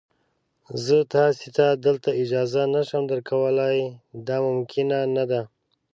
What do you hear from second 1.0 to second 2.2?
تاسي ته دلته